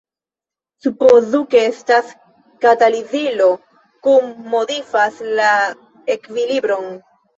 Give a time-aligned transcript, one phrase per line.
[0.85, 2.09] Supozu ke estas
[2.65, 3.49] katalizilo
[4.07, 4.17] kiu
[4.55, 5.51] modifas la
[6.17, 6.91] ekvilibron.